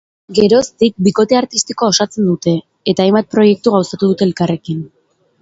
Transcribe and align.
Geroztik, 0.37 0.95
bikote 1.07 1.37
artistikoa 1.39 1.91
osatzen 1.93 2.31
dute, 2.31 2.55
eta 2.95 3.07
hainbat 3.07 3.31
proiektu 3.37 3.77
gauzatu 3.77 4.11
dute 4.15 4.29
elkarrekin. 4.31 4.83